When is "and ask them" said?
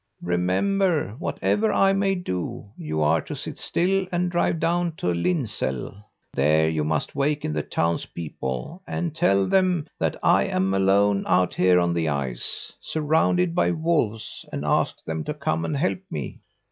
14.51-15.23